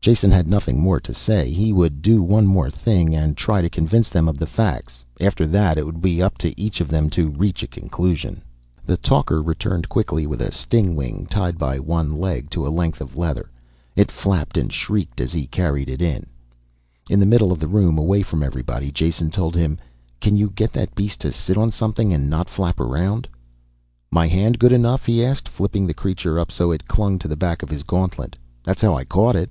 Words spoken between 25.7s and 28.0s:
the creature up so it clung to the back of his